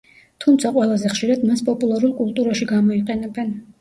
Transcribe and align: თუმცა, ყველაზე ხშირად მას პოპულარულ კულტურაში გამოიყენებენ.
თუმცა, 0.45 0.69
ყველაზე 0.77 1.11
ხშირად 1.11 1.43
მას 1.49 1.63
პოპულარულ 1.67 2.17
კულტურაში 2.23 2.69
გამოიყენებენ. 2.73 3.59